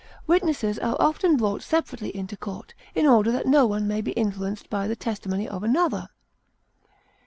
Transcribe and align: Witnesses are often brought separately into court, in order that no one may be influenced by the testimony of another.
Witnesses 0.25 0.79
are 0.79 0.97
often 0.99 1.37
brought 1.37 1.61
separately 1.61 2.09
into 2.17 2.35
court, 2.35 2.73
in 2.95 3.05
order 3.05 3.31
that 3.31 3.45
no 3.45 3.67
one 3.67 3.87
may 3.87 4.01
be 4.01 4.13
influenced 4.13 4.67
by 4.67 4.87
the 4.87 4.95
testimony 4.95 5.47
of 5.47 5.61
another. 5.61 6.09